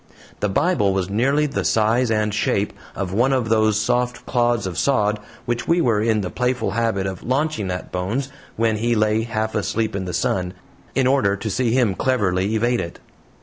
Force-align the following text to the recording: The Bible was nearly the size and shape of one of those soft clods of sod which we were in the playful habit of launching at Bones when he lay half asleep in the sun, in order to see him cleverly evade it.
The 0.39 0.49
Bible 0.49 0.93
was 0.93 1.11
nearly 1.11 1.45
the 1.45 1.63
size 1.63 2.09
and 2.09 2.33
shape 2.33 2.73
of 2.95 3.13
one 3.13 3.31
of 3.31 3.49
those 3.49 3.79
soft 3.79 4.25
clods 4.25 4.65
of 4.65 4.75
sod 4.79 5.19
which 5.45 5.67
we 5.67 5.79
were 5.79 6.01
in 6.01 6.21
the 6.21 6.31
playful 6.31 6.71
habit 6.71 7.05
of 7.05 7.21
launching 7.21 7.69
at 7.69 7.91
Bones 7.91 8.29
when 8.55 8.77
he 8.77 8.95
lay 8.95 9.21
half 9.21 9.53
asleep 9.53 9.95
in 9.95 10.05
the 10.05 10.11
sun, 10.15 10.55
in 10.95 11.05
order 11.05 11.35
to 11.35 11.49
see 11.51 11.73
him 11.73 11.93
cleverly 11.93 12.55
evade 12.55 12.81
it. 12.81 12.99